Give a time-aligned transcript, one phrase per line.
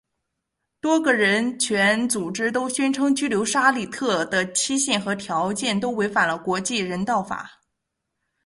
[0.79, 7.47] 多个人权组织都宣称拘留沙利特的期限和条件都违背了国际人道法。